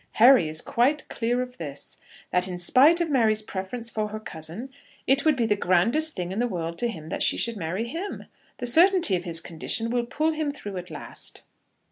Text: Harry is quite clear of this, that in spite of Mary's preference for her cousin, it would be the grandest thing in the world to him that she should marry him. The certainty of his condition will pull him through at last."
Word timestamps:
Harry 0.13 0.49
is 0.49 0.63
quite 0.63 1.07
clear 1.09 1.43
of 1.43 1.59
this, 1.59 1.99
that 2.31 2.47
in 2.47 2.57
spite 2.57 2.99
of 2.99 3.07
Mary's 3.11 3.43
preference 3.43 3.87
for 3.87 4.07
her 4.07 4.19
cousin, 4.19 4.71
it 5.05 5.23
would 5.25 5.35
be 5.35 5.45
the 5.45 5.55
grandest 5.55 6.15
thing 6.15 6.31
in 6.31 6.39
the 6.39 6.47
world 6.47 6.79
to 6.79 6.87
him 6.87 7.09
that 7.09 7.21
she 7.21 7.37
should 7.37 7.55
marry 7.55 7.85
him. 7.87 8.25
The 8.57 8.65
certainty 8.65 9.15
of 9.15 9.25
his 9.25 9.39
condition 9.39 9.91
will 9.91 10.07
pull 10.07 10.31
him 10.31 10.49
through 10.51 10.77
at 10.77 10.89
last." 10.89 11.43